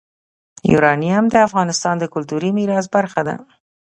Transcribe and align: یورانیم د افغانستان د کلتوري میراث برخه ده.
یورانیم 0.73 1.25
د 1.31 1.35
افغانستان 1.47 1.95
د 1.99 2.05
کلتوري 2.13 2.49
میراث 2.57 2.85
برخه 2.95 3.21
ده. 3.27 3.35